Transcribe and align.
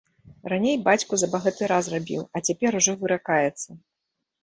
Раней 0.53 0.77
бацьку 0.87 1.19
за 1.23 1.29
багатыра 1.35 1.79
зрабіў, 1.91 2.25
а 2.25 2.37
цяпер 2.47 2.71
ужо 2.83 2.91
выракаецца. 3.07 3.69